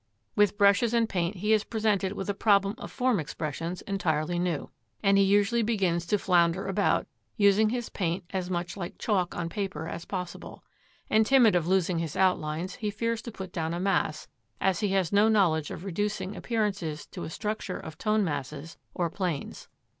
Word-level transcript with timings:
With 0.35 0.57
brushes 0.57 0.95
and 0.95 1.07
paint 1.07 1.35
he 1.35 1.53
is 1.53 1.63
presented 1.63 2.13
with 2.13 2.27
a 2.27 2.33
problem 2.33 2.73
of 2.79 2.91
form 2.91 3.19
expressions 3.19 3.83
entirely 3.83 4.39
new. 4.39 4.71
And 5.03 5.15
he 5.15 5.23
usually 5.23 5.61
begins 5.61 6.07
to 6.07 6.17
flounder 6.17 6.65
about, 6.65 7.05
using 7.37 7.69
his 7.69 7.89
paint 7.89 8.23
as 8.31 8.49
much 8.49 8.75
like 8.75 8.97
chalk 8.97 9.37
on 9.37 9.47
paper 9.47 9.87
as 9.87 10.05
possible. 10.05 10.63
And 11.07 11.23
timid 11.23 11.53
of 11.55 11.67
losing 11.67 11.99
his 11.99 12.15
outlines, 12.17 12.73
he 12.77 12.89
fears 12.89 13.21
to 13.21 13.31
put 13.31 13.53
down 13.53 13.75
a 13.75 13.79
mass, 13.79 14.27
as 14.59 14.79
he 14.79 14.87
has 14.93 15.13
no 15.13 15.29
knowledge 15.29 15.69
of 15.69 15.85
reducing 15.85 16.35
appearances 16.35 17.05
to 17.11 17.23
a 17.23 17.29
structure 17.29 17.77
of 17.77 17.99
tone 17.99 18.23
masses 18.23 18.77
or 18.95 19.07
planes. 19.11 19.67